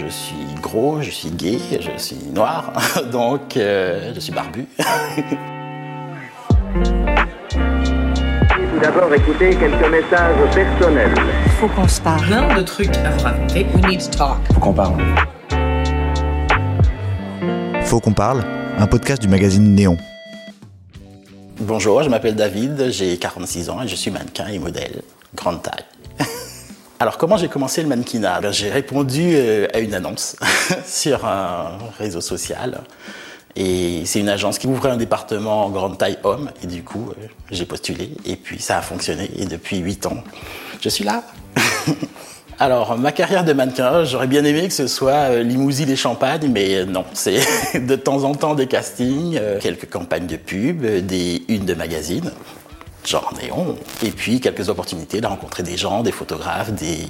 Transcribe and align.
Je 0.00 0.06
suis 0.06 0.54
gros, 0.62 1.02
je 1.02 1.10
suis 1.10 1.30
gay, 1.30 1.58
je 1.80 1.98
suis 2.00 2.16
noir, 2.32 2.72
donc 3.12 3.56
euh, 3.56 4.12
je 4.14 4.20
suis 4.20 4.32
barbu. 4.32 4.64
Tout 8.54 8.80
d'abord, 8.80 9.12
écoutez 9.12 9.56
quelques 9.56 9.90
messages 9.90 10.54
personnels. 10.54 11.14
Faut 11.58 11.66
qu'on 11.66 11.88
se 11.88 12.00
parle. 12.00 12.24
plein 12.26 12.56
de 12.56 12.62
trucs 12.62 12.96
à 12.98 13.10
vous 13.10 13.24
raconter. 13.24 13.66
We 13.74 13.86
need 13.86 14.00
to 14.00 14.16
talk. 14.16 14.38
Faut 14.54 14.60
qu'on 14.60 14.72
parle. 14.72 15.02
Faut 17.82 17.98
qu'on 17.98 18.12
parle, 18.12 18.44
un 18.78 18.86
podcast 18.86 19.20
du 19.20 19.26
magazine 19.26 19.74
Néon. 19.74 19.96
Bonjour, 21.58 22.04
je 22.04 22.08
m'appelle 22.08 22.36
David, 22.36 22.90
j'ai 22.90 23.16
46 23.16 23.68
ans 23.68 23.82
et 23.82 23.88
je 23.88 23.96
suis 23.96 24.12
mannequin 24.12 24.46
et 24.46 24.60
modèle, 24.60 25.02
grande 25.34 25.60
taille. 25.60 25.84
Alors 27.00 27.16
comment 27.16 27.36
j'ai 27.36 27.46
commencé 27.46 27.80
le 27.80 27.88
mannequinat? 27.88 28.40
Ben, 28.40 28.52
J'ai 28.52 28.70
répondu 28.70 29.30
euh, 29.34 29.68
à 29.72 29.78
une 29.78 29.94
annonce 29.94 30.34
sur 30.84 31.24
un 31.26 31.78
réseau 31.96 32.20
social. 32.20 32.80
Et 33.54 34.02
c'est 34.04 34.18
une 34.18 34.28
agence 34.28 34.58
qui 34.58 34.66
ouvrait 34.66 34.90
un 34.90 34.96
département 34.96 35.66
en 35.66 35.70
grande 35.70 35.96
taille 35.96 36.18
homme. 36.24 36.50
Et 36.64 36.66
du 36.66 36.82
coup, 36.82 37.10
euh, 37.10 37.26
j'ai 37.52 37.66
postulé. 37.66 38.10
Et 38.24 38.34
puis 38.34 38.60
ça 38.60 38.78
a 38.78 38.82
fonctionné. 38.82 39.30
Et 39.36 39.44
depuis 39.46 39.78
8 39.78 40.06
ans, 40.06 40.24
je 40.80 40.88
suis 40.88 41.04
là. 41.04 41.22
Alors, 42.58 42.98
ma 42.98 43.12
carrière 43.12 43.44
de 43.44 43.52
mannequin, 43.52 44.02
j'aurais 44.02 44.26
bien 44.26 44.44
aimé 44.44 44.66
que 44.66 44.74
ce 44.74 44.88
soit 44.88 45.30
euh, 45.30 45.42
limousine 45.44 45.88
et 45.90 45.96
champagne, 45.96 46.50
mais 46.52 46.84
non, 46.84 47.04
c'est 47.12 47.40
de 47.74 47.94
temps 47.94 48.24
en 48.24 48.34
temps 48.34 48.56
des 48.56 48.66
castings, 48.66 49.40
quelques 49.60 49.88
campagnes 49.88 50.26
de 50.26 50.36
pub, 50.36 50.84
des 50.84 51.44
unes 51.48 51.64
de 51.64 51.74
magazines, 51.74 52.32
genre 53.08 53.32
néon, 53.40 53.76
et 54.02 54.10
puis 54.10 54.40
quelques 54.40 54.68
opportunités 54.68 55.20
de 55.20 55.26
rencontrer 55.26 55.62
des 55.62 55.76
gens, 55.76 56.02
des 56.02 56.12
photographes, 56.12 56.72
des, 56.72 57.06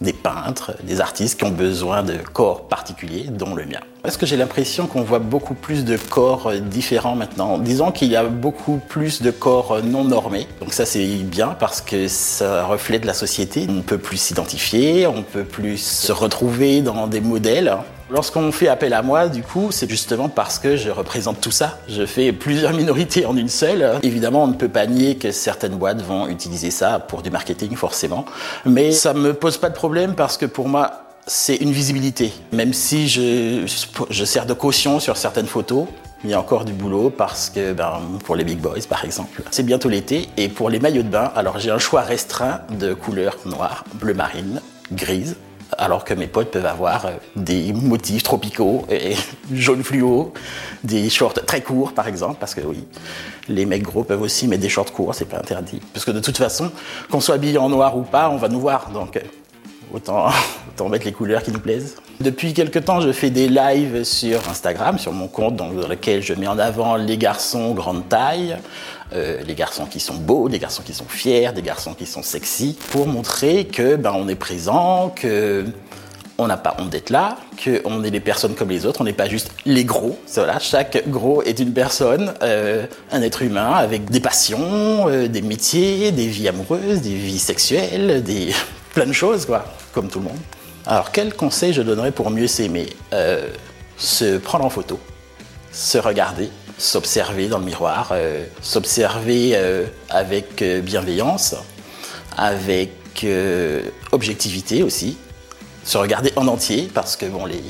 des 0.00 0.12
peintres, 0.12 0.72
des 0.82 1.00
artistes 1.00 1.38
qui 1.38 1.44
ont 1.44 1.50
besoin 1.50 2.02
de 2.02 2.14
corps 2.32 2.68
particuliers, 2.68 3.24
dont 3.24 3.54
le 3.54 3.66
mien. 3.66 3.80
Est-ce 4.04 4.16
que 4.16 4.24
j'ai 4.24 4.36
l'impression 4.36 4.86
qu'on 4.86 5.02
voit 5.02 5.18
beaucoup 5.18 5.54
plus 5.54 5.84
de 5.84 5.96
corps 5.96 6.46
euh, 6.46 6.58
différents 6.58 7.16
maintenant 7.16 7.58
Disons 7.58 7.92
qu'il 7.92 8.08
y 8.08 8.16
a 8.16 8.24
beaucoup 8.24 8.80
plus 8.88 9.20
de 9.20 9.30
corps 9.30 9.72
euh, 9.72 9.82
non 9.82 10.04
normés. 10.04 10.46
Donc 10.60 10.72
ça 10.72 10.86
c'est 10.86 11.06
bien 11.06 11.48
parce 11.48 11.82
que 11.82 12.08
ça 12.08 12.64
reflète 12.64 13.04
la 13.04 13.14
société. 13.14 13.66
On 13.68 13.82
peut 13.82 13.98
plus 13.98 14.16
s'identifier, 14.16 15.06
on 15.06 15.22
peut 15.22 15.44
plus 15.44 15.78
se 15.78 16.12
retrouver 16.12 16.80
dans 16.80 17.06
des 17.06 17.20
modèles. 17.20 17.76
Lorsqu'on 18.12 18.50
fait 18.50 18.66
appel 18.66 18.92
à 18.92 19.02
moi, 19.02 19.28
du 19.28 19.42
coup, 19.42 19.68
c'est 19.70 19.88
justement 19.88 20.28
parce 20.28 20.58
que 20.58 20.76
je 20.76 20.90
représente 20.90 21.40
tout 21.40 21.52
ça. 21.52 21.78
Je 21.88 22.04
fais 22.04 22.32
plusieurs 22.32 22.72
minorités 22.76 23.24
en 23.24 23.36
une 23.36 23.48
seule. 23.48 23.98
Évidemment, 24.02 24.44
on 24.44 24.48
ne 24.48 24.54
peut 24.54 24.68
pas 24.68 24.86
nier 24.86 25.16
que 25.16 25.30
certaines 25.30 25.76
boîtes 25.76 26.02
vont 26.02 26.26
utiliser 26.26 26.70
ça 26.70 26.98
pour 26.98 27.22
du 27.22 27.30
marketing, 27.30 27.76
forcément. 27.76 28.24
Mais 28.66 28.90
ça 28.90 29.14
me 29.14 29.32
pose 29.32 29.58
pas 29.58 29.68
de 29.68 29.74
problème 29.74 30.14
parce 30.14 30.36
que 30.36 30.46
pour 30.46 30.68
moi, 30.68 31.04
c'est 31.26 31.56
une 31.56 31.70
visibilité. 31.70 32.32
Même 32.52 32.72
si 32.72 33.08
je, 33.08 33.64
sers 34.24 34.46
de 34.46 34.54
caution 34.54 34.98
sur 34.98 35.16
certaines 35.16 35.46
photos, 35.46 35.86
il 36.24 36.30
y 36.30 36.34
a 36.34 36.40
encore 36.40 36.64
du 36.64 36.72
boulot 36.72 37.10
parce 37.10 37.48
que 37.48 37.72
ben, 37.72 38.00
pour 38.24 38.34
les 38.34 38.44
big 38.44 38.58
boys 38.58 38.80
par 38.88 39.04
exemple, 39.04 39.42
c'est 39.50 39.62
bientôt 39.62 39.88
l'été 39.88 40.28
et 40.36 40.48
pour 40.48 40.68
les 40.68 40.80
maillots 40.80 41.02
de 41.02 41.08
bain, 41.08 41.30
alors 41.34 41.58
j'ai 41.58 41.70
un 41.70 41.78
choix 41.78 42.02
restreint 42.02 42.60
de 42.78 42.92
couleurs 42.92 43.36
noires, 43.46 43.84
bleu 43.94 44.12
marine, 44.12 44.60
grise, 44.92 45.36
alors 45.78 46.04
que 46.04 46.14
mes 46.14 46.26
potes 46.26 46.50
peuvent 46.50 46.66
avoir 46.66 47.06
euh, 47.06 47.10
des 47.36 47.72
motifs 47.72 48.22
tropicaux 48.22 48.86
et 48.90 49.14
jaune 49.52 49.82
fluo, 49.82 50.32
des 50.84 51.08
shorts 51.10 51.34
très 51.46 51.60
courts 51.60 51.92
par 51.92 52.08
exemple, 52.08 52.36
parce 52.40 52.54
que 52.54 52.60
oui, 52.60 52.84
les 53.48 53.66
mecs 53.66 53.82
gros 53.82 54.04
peuvent 54.04 54.22
aussi 54.22 54.48
mettre 54.48 54.62
des 54.62 54.68
shorts 54.68 54.92
courts, 54.92 55.14
c'est 55.14 55.24
pas 55.24 55.38
interdit. 55.38 55.80
Parce 55.92 56.04
que 56.04 56.10
de 56.10 56.20
toute 56.20 56.36
façon, 56.36 56.70
qu'on 57.10 57.20
soit 57.20 57.34
habillé 57.34 57.58
en 57.58 57.68
noir 57.68 57.96
ou 57.96 58.02
pas, 58.02 58.30
on 58.30 58.36
va 58.36 58.48
nous 58.48 58.60
voir, 58.60 58.90
donc 58.90 59.16
euh, 59.16 59.20
autant, 59.92 60.30
autant 60.68 60.88
mettre 60.88 61.06
les 61.06 61.12
couleurs 61.12 61.42
qui 61.42 61.52
nous 61.52 61.60
plaisent. 61.60 61.96
Depuis 62.20 62.52
quelques 62.52 62.84
temps, 62.84 63.00
je 63.00 63.12
fais 63.12 63.30
des 63.30 63.48
lives 63.48 64.04
sur 64.04 64.46
Instagram, 64.50 64.98
sur 64.98 65.14
mon 65.14 65.26
compte, 65.26 65.56
dans, 65.56 65.70
lequel 65.70 66.22
je 66.22 66.34
mets 66.34 66.46
en 66.46 66.58
avant 66.58 66.96
les 66.96 67.16
garçons 67.16 67.72
grande 67.72 68.10
taille, 68.10 68.58
euh, 69.14 69.42
les 69.46 69.54
garçons 69.54 69.86
qui 69.86 70.00
sont 70.00 70.16
beaux, 70.16 70.50
des 70.50 70.58
garçons 70.58 70.82
qui 70.84 70.92
sont 70.92 71.06
fiers, 71.08 71.50
des 71.52 71.62
garçons 71.62 71.94
qui 71.94 72.04
sont 72.04 72.22
sexy, 72.22 72.76
pour 72.90 73.06
montrer 73.06 73.64
que 73.64 73.96
ben 73.96 74.12
on 74.14 74.28
est 74.28 74.34
présent, 74.34 75.14
que 75.16 75.64
on 76.36 76.46
n'a 76.46 76.58
pas 76.58 76.76
honte 76.78 76.90
d'être 76.90 77.08
là, 77.08 77.38
qu'on 77.64 78.04
est 78.04 78.10
des 78.10 78.20
personnes 78.20 78.54
comme 78.54 78.68
les 78.68 78.84
autres, 78.84 79.00
on 79.00 79.04
n'est 79.04 79.14
pas 79.14 79.28
juste 79.28 79.50
les 79.64 79.84
gros. 79.84 80.18
Voilà, 80.34 80.58
chaque 80.58 81.08
gros 81.08 81.42
est 81.42 81.58
une 81.58 81.72
personne, 81.72 82.34
euh, 82.42 82.84
un 83.12 83.22
être 83.22 83.40
humain 83.40 83.72
avec 83.72 84.10
des 84.10 84.20
passions, 84.20 85.08
euh, 85.08 85.26
des 85.26 85.40
métiers, 85.40 86.12
des 86.12 86.26
vies 86.26 86.48
amoureuses, 86.48 87.00
des 87.00 87.14
vies 87.14 87.38
sexuelles, 87.38 88.22
des 88.22 88.52
plein 88.94 89.06
de 89.06 89.12
choses 89.12 89.46
quoi, 89.46 89.64
comme 89.94 90.08
tout 90.08 90.18
le 90.18 90.26
monde. 90.26 90.59
Alors 90.86 91.12
quel 91.12 91.34
conseil 91.34 91.72
je 91.72 91.82
donnerais 91.82 92.12
pour 92.12 92.30
mieux 92.30 92.46
s'aimer? 92.46 92.88
Euh, 93.12 93.48
Se 93.98 94.38
prendre 94.38 94.64
en 94.64 94.70
photo, 94.70 94.98
se 95.72 95.98
regarder, 95.98 96.48
s'observer 96.78 97.48
dans 97.48 97.58
le 97.58 97.66
miroir, 97.66 98.10
euh, 98.12 98.46
s'observer 98.62 99.52
euh, 99.54 99.84
avec 100.08 100.62
bienveillance, 100.62 101.54
avec 102.36 102.92
objectivité 104.12 104.82
aussi, 104.82 105.18
se 105.84 105.98
regarder 105.98 106.32
en 106.36 106.46
entier 106.46 106.88
parce 106.94 107.16
que 107.16 107.26
bon 107.26 107.44
les 107.44 107.62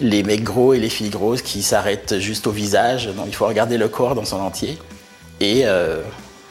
les 0.00 0.22
mecs 0.24 0.42
gros 0.42 0.74
et 0.74 0.80
les 0.80 0.90
filles 0.90 1.08
grosses 1.08 1.40
qui 1.40 1.62
s'arrêtent 1.62 2.18
juste 2.18 2.46
au 2.46 2.50
visage, 2.50 3.08
non, 3.16 3.24
il 3.26 3.34
faut 3.34 3.46
regarder 3.46 3.78
le 3.78 3.88
corps 3.88 4.14
dans 4.14 4.24
son 4.24 4.40
entier 4.40 4.76
et 5.40 5.64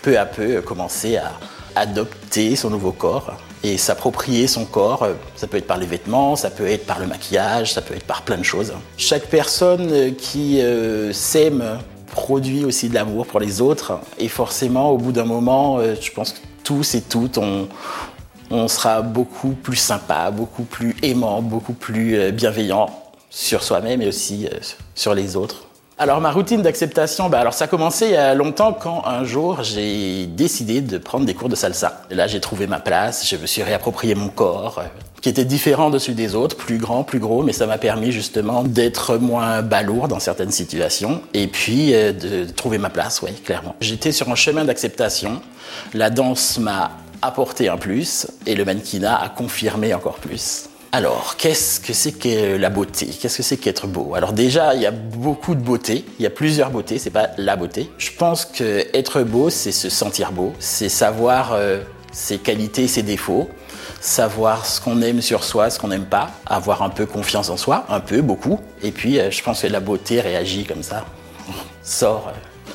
peu 0.02 0.18
à 0.18 0.26
peu 0.26 0.62
commencer 0.62 1.18
à 1.18 1.34
adopter 1.76 2.56
son 2.56 2.72
nouveau 2.72 2.94
corps 2.94 3.38
et 3.64 3.78
s'approprier 3.78 4.48
son 4.48 4.66
corps. 4.66 5.04
Euh, 5.04 5.14
Ça 5.36 5.48
peut 5.48 5.58
être 5.58 5.68
par 5.68 5.78
les 5.78 5.86
vêtements, 5.86 6.36
ça 6.36 6.50
peut 6.50 6.68
être 6.68 6.86
par 6.86 7.00
le 7.00 7.08
maquillage, 7.08 7.74
ça 7.74 7.82
peut 7.82 7.96
être 7.96 8.06
par 8.06 8.22
plein 8.24 8.38
de 8.38 8.44
choses. 8.44 8.74
Chaque 8.98 9.28
personne 9.28 9.90
euh, 9.92 10.12
qui 10.12 10.62
euh, 10.62 11.14
s'aime 11.14 11.80
produit 12.08 12.66
aussi 12.66 12.90
de 12.90 12.94
l'amour 12.94 13.26
pour 13.26 13.40
les 13.40 13.62
autres 13.62 14.00
et 14.20 14.28
forcément 14.28 14.92
au 14.92 14.98
bout 14.98 15.12
d'un 15.12 15.26
moment, 15.26 15.80
je 15.82 16.12
pense 16.12 16.34
que 16.34 16.40
tous 16.64 16.94
et 16.94 17.02
toutes, 17.02 17.40
on, 17.40 17.68
on 18.52 18.68
sera 18.68 19.02
beaucoup 19.02 19.50
plus 19.50 19.78
sympa, 19.78 20.30
beaucoup 20.30 20.62
plus 20.62 20.96
aimant, 21.02 21.42
beaucoup 21.42 21.74
plus 21.74 22.32
bienveillant 22.32 22.88
sur 23.32 23.64
soi-même 23.64 24.04
et 24.04 24.08
aussi 24.08 24.48
sur 24.94 25.16
les 25.16 25.36
autres. 25.36 25.66
Alors 26.00 26.22
ma 26.22 26.32
routine 26.32 26.64
d'acceptation, 26.64 27.30
bah 27.30 27.40
alors 27.40 27.54
ça 27.54 27.66
a 27.66 27.68
commencé 27.68 28.08
il 28.08 28.12
y 28.14 28.18
a 28.18 28.34
longtemps 28.34 28.74
quand 28.74 29.04
un 29.06 29.24
jour 29.24 29.62
j'ai 29.62 30.26
décidé 30.26 30.82
de 30.82 30.98
prendre 30.98 31.24
des 31.24 31.36
cours 31.36 31.50
de 31.50 31.56
salsa. 31.56 32.02
Là 32.10 32.26
j'ai 32.26 32.40
trouvé 32.40 32.66
ma 32.66 32.80
place, 32.80 33.28
je 33.30 33.36
me 33.38 33.46
suis 33.46 33.62
réapproprié 33.62 34.16
mon 34.16 34.30
corps, 34.30 34.80
euh, 34.80 34.86
qui 35.22 35.30
était 35.30 35.46
différent 35.46 35.92
de 35.92 36.00
celui 36.00 36.16
des 36.16 36.34
autres, 36.34 36.56
plus 36.58 36.80
grand, 36.80 37.04
plus 37.04 37.20
gros, 37.20 37.44
mais 37.44 37.54
ça 37.54 37.68
m'a 37.68 37.78
permis 37.78 38.12
justement 38.12 38.64
d'être 38.64 39.18
moins 39.18 39.62
balourd 39.62 40.08
dans 40.08 40.20
certaines 40.20 40.52
situations 40.52 41.22
et 41.36 41.46
puis 41.46 41.94
euh, 41.94 42.12
de 42.12 42.52
trouver 42.52 42.80
ma 42.80 42.90
place, 42.90 43.22
ouais, 43.22 43.32
clairement. 43.32 43.76
J'étais 43.80 44.12
sur 44.12 44.30
un 44.30 44.36
chemin 44.36 44.66
d'acceptation. 44.66 45.44
La 45.94 46.10
danse 46.10 46.58
m'a 46.58 46.90
apporté 47.22 47.70
un 47.70 47.78
plus 47.78 48.26
et 48.48 48.56
le 48.56 48.66
mannequinat 48.66 49.16
a 49.16 49.30
confirmé 49.30 49.94
encore 49.94 50.16
plus. 50.16 50.70
Alors, 50.96 51.38
qu'est-ce 51.38 51.80
que 51.80 51.92
c'est 51.92 52.12
que 52.12 52.56
la 52.56 52.70
beauté? 52.70 53.08
Qu'est-ce 53.08 53.38
que 53.38 53.42
c'est 53.42 53.58
qu'être 53.58 53.88
beau? 53.88 54.14
Alors 54.14 54.32
déjà, 54.32 54.76
il 54.76 54.82
y 54.82 54.86
a 54.86 54.92
beaucoup 54.92 55.56
de 55.56 55.60
beauté, 55.60 56.06
il 56.20 56.22
y 56.22 56.28
a 56.28 56.30
plusieurs 56.30 56.70
beautés, 56.70 57.00
c'est 57.00 57.10
pas 57.10 57.30
la 57.40 57.56
beauté. 57.56 57.90
Je 57.98 58.12
pense 58.12 58.46
que 58.46 58.86
être 58.96 59.24
beau, 59.24 59.50
c'est 59.50 59.72
se 59.72 59.90
sentir 59.90 60.32
beau, 60.32 60.54
c'est 60.60 60.90
savoir 60.90 61.54
euh, 61.54 61.82
ses 62.12 62.38
qualités, 62.38 62.88
ses 62.88 63.02
défauts, 63.02 63.50
savoir 64.02 64.68
ce 64.68 64.80
qu'on 64.80 65.02
aime 65.02 65.24
sur 65.24 65.44
soi, 65.44 65.72
ce 65.72 65.80
qu'on 65.80 65.88
n'aime 65.88 66.06
pas, 66.06 66.30
avoir 66.46 66.84
un 66.84 66.92
peu 66.92 67.08
confiance 67.08 67.50
en 67.50 67.58
soi, 67.58 67.88
un 67.90 68.00
peu, 68.00 68.22
beaucoup. 68.22 68.60
Et 68.84 68.92
puis, 68.92 69.20
euh, 69.20 69.32
je 69.32 69.42
pense 69.42 69.64
que 69.64 69.68
la 69.68 69.80
beauté 69.80 70.22
réagit 70.22 70.64
comme 70.64 70.84
ça, 70.84 71.08
sort 71.84 72.28
euh, 72.28 72.72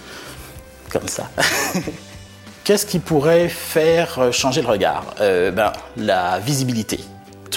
comme 0.91 1.07
ça. 1.07 1.31
Qu'est-ce 2.65 2.85
qui 2.85 2.99
pourrait 2.99 3.49
faire 3.49 4.33
changer 4.33 4.61
le 4.61 4.67
regard? 4.67 5.15
Ben, 5.21 5.73
La 5.97 6.41
visibilité. 6.41 6.99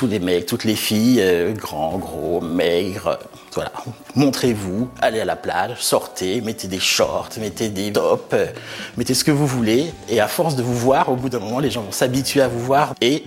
Tous 0.01 0.07
les 0.07 0.18
mecs, 0.18 0.48
toutes 0.48 0.63
les 0.63 0.75
filles, 0.75 1.19
euh, 1.21 1.53
grands, 1.53 2.00
gros, 2.00 2.42
maigres, 2.42 3.06
euh, 3.06 3.15
voilà. 3.53 3.71
Montrez-vous, 4.15 4.89
allez 5.00 5.19
à 5.19 5.25
la 5.25 5.36
plage, 5.36 5.77
sortez, 5.77 6.42
mettez 6.42 6.68
des 6.68 6.80
shorts, 6.80 7.30
mettez 7.39 7.69
des 7.69 7.94
tops, 7.94 8.24
euh, 8.33 8.48
mettez 8.98 9.13
ce 9.13 9.24
que 9.24 9.30
vous 9.30 9.45
voulez. 9.45 9.94
Et 10.09 10.19
à 10.19 10.27
force 10.27 10.56
de 10.56 10.63
vous 10.63 10.74
voir, 10.74 11.09
au 11.09 11.15
bout 11.15 11.30
d'un 11.30 11.38
moment, 11.38 11.59
les 11.59 11.69
gens 11.69 11.83
vont 11.83 11.92
s'habituer 11.92 12.42
à 12.42 12.48
vous 12.48 12.62
voir 12.62 12.95
et 13.00 13.25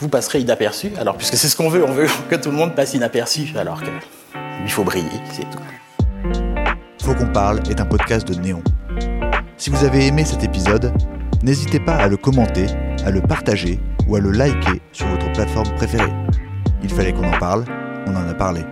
vous 0.00 0.08
passerez 0.08 0.40
inaperçu. 0.40 0.90
Alors, 0.98 1.18
puisque 1.18 1.36
c'est 1.36 1.50
ce 1.50 1.54
qu'on 1.54 1.68
veut, 1.68 1.84
on 1.84 1.92
veut 1.92 2.08
que 2.30 2.36
tout 2.36 2.50
le 2.50 2.56
monde 2.56 2.74
passe 2.74 2.94
inaperçu, 2.94 3.48
alors 3.54 3.82
que 3.82 3.90
il 4.64 4.70
faut 4.70 4.84
briller, 4.84 5.20
c'est 5.30 5.42
tout. 5.42 7.04
Faut 7.04 7.14
qu'on 7.14 7.30
parle 7.30 7.60
est 7.68 7.78
un 7.78 7.84
podcast 7.84 8.26
de 8.26 8.40
Néon. 8.40 8.62
Si 9.58 9.68
vous 9.68 9.84
avez 9.84 10.06
aimé 10.06 10.24
cet 10.24 10.42
épisode, 10.42 10.94
n'hésitez 11.42 11.78
pas 11.78 11.96
à 11.96 12.08
le 12.08 12.16
commenter, 12.16 12.68
à 13.04 13.10
le 13.10 13.20
partager 13.20 13.78
ou 14.06 14.16
à 14.16 14.20
le 14.20 14.30
liker 14.30 14.80
sur 14.92 15.06
votre 15.08 15.32
plateforme 15.32 15.74
préférée. 15.76 16.12
Il 16.82 16.90
fallait 16.90 17.12
qu'on 17.12 17.28
en 17.28 17.38
parle, 17.38 17.64
on 18.06 18.14
en 18.14 18.28
a 18.28 18.34
parlé. 18.34 18.62